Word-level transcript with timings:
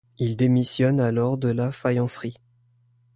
Il 0.17 0.35
démissionne 0.35 0.99
alors 0.99 1.37
de 1.37 1.49
la 1.49 1.71
faïencerie. 1.71 2.37